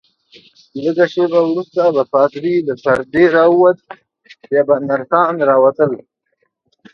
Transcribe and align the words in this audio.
لږ 0.83 0.97
شیبه 1.13 1.39
وروسته 1.45 1.81
به 1.95 2.03
پادري 2.13 2.55
له 2.67 2.73
پردې 2.83 3.23
راووت، 3.35 3.77
بیا 4.49 4.61
به 4.67 4.75
نرسان 4.89 5.33
راووتل. 5.49 5.91